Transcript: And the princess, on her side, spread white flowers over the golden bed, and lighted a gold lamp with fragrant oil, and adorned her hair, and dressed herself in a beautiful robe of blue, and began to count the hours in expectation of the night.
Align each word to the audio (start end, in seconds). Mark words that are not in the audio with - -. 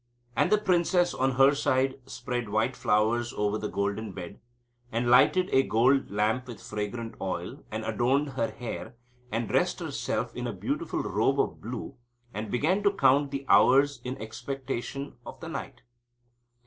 And 0.35 0.51
the 0.51 0.57
princess, 0.57 1.13
on 1.13 1.33
her 1.33 1.53
side, 1.53 1.99
spread 2.07 2.49
white 2.49 2.75
flowers 2.75 3.33
over 3.37 3.59
the 3.59 3.67
golden 3.69 4.13
bed, 4.13 4.39
and 4.91 5.11
lighted 5.11 5.47
a 5.51 5.61
gold 5.61 6.09
lamp 6.09 6.47
with 6.47 6.59
fragrant 6.59 7.13
oil, 7.21 7.63
and 7.69 7.85
adorned 7.85 8.29
her 8.29 8.49
hair, 8.49 8.95
and 9.31 9.47
dressed 9.47 9.79
herself 9.79 10.35
in 10.35 10.47
a 10.47 10.53
beautiful 10.53 11.03
robe 11.03 11.39
of 11.39 11.61
blue, 11.61 11.97
and 12.33 12.49
began 12.49 12.81
to 12.81 12.91
count 12.93 13.29
the 13.29 13.45
hours 13.47 14.01
in 14.03 14.17
expectation 14.17 15.17
of 15.23 15.39
the 15.39 15.49
night. 15.49 15.83